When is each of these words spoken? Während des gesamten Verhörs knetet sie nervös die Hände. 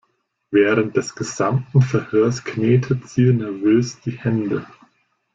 Während 0.49 0.97
des 0.97 1.13
gesamten 1.13 1.83
Verhörs 1.83 2.43
knetet 2.43 3.07
sie 3.07 3.31
nervös 3.31 3.99
die 3.99 4.17
Hände. 4.17 4.65